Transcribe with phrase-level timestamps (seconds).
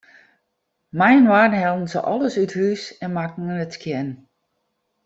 [0.99, 4.09] Mei-inoar hellen se alles út it hús en makken it skjin.